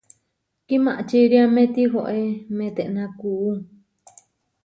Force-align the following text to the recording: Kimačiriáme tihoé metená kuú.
Kimačiriáme 0.67 1.63
tihoé 1.73 2.21
metená 2.57 3.05
kuú. 3.19 3.49